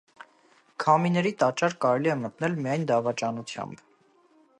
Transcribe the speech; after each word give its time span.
Քամիների 0.83 1.33
տաճար 1.43 1.75
կարելի 1.85 2.11
է 2.13 2.15
մտնել 2.23 2.57
միայն 2.63 2.87
դավաճանությամբ։ 2.93 3.85